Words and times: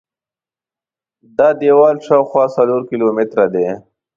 دا 1.37 1.49
دیوال 1.61 1.97
شاوخوا 2.05 2.43
څلور 2.55 2.81
کیلومتره 2.89 3.45
دی. 3.53 3.65